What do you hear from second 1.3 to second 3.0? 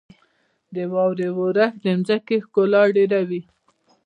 اورښت د ځمکې ښکلا